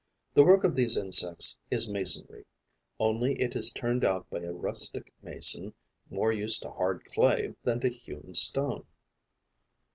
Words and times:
The 0.33 0.43
work 0.43 0.63
of 0.63 0.75
these 0.75 0.97
insects 0.97 1.59
is 1.69 1.87
masonry; 1.87 2.43
only 2.99 3.39
it 3.39 3.55
is 3.55 3.71
turned 3.71 4.03
out 4.03 4.27
by 4.31 4.39
a 4.39 4.51
rustic 4.51 5.13
mason 5.21 5.75
more 6.09 6.31
used 6.33 6.63
to 6.63 6.71
hard 6.71 7.05
clay 7.05 7.53
than 7.63 7.81
to 7.81 7.89
hewn 7.89 8.33
stone. 8.33 8.87